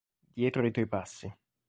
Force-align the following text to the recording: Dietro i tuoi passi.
Dietro 0.33 0.65
i 0.65 0.71
tuoi 0.71 0.87
passi. 0.87 1.31